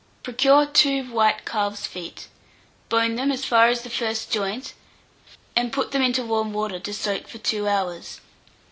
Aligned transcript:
Procure 0.23 0.65
2 0.65 1.11
white 1.13 1.45
calf's 1.45 1.85
feet; 1.85 2.27
bone 2.89 3.13
them 3.17 3.31
as 3.31 3.45
far 3.45 3.67
as 3.67 3.83
the 3.83 3.89
first 3.91 4.31
joint, 4.31 4.73
and 5.55 5.71
put 5.71 5.91
them 5.91 6.01
into 6.01 6.25
warm 6.25 6.53
water 6.53 6.79
to 6.79 6.91
soak 6.91 7.27
for 7.27 7.37
2 7.37 7.67
hours. 7.67 8.19